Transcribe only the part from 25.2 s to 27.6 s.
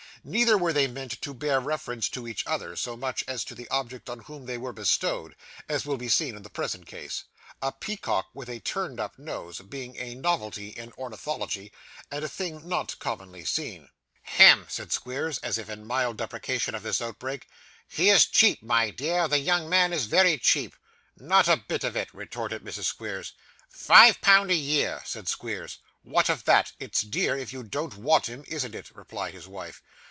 Squeers. 'What of that; it's dear if